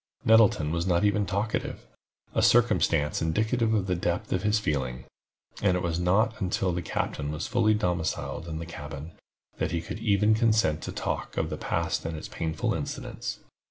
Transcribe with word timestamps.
Nettleton 0.25 0.71
was 0.71 0.87
not 0.87 1.03
even 1.05 1.27
talkative—a 1.27 2.41
circumstance 2.41 3.21
indicative 3.21 3.71
of 3.75 3.85
the 3.85 3.93
depth 3.93 4.33
of 4.33 4.41
his 4.41 4.57
feelings—and 4.57 5.77
it 5.77 5.83
was 5.83 5.99
not 5.99 6.41
until 6.41 6.71
the 6.73 6.81
captain 6.81 7.31
was 7.31 7.45
fully 7.45 7.75
domiciled 7.75 8.47
in 8.47 8.57
the 8.57 8.65
cabin, 8.65 9.11
that 9.59 9.69
he 9.69 9.79
could 9.79 9.99
consent 10.35 10.81
to 10.81 10.91
talk 10.91 11.37
of 11.37 11.51
the 11.51 11.55
past 11.57 12.03
and 12.03 12.17
its 12.17 12.27
painful 12.27 12.73
incidents. 12.73 13.41